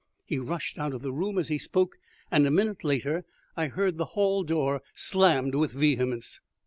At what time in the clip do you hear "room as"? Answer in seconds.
1.11-1.49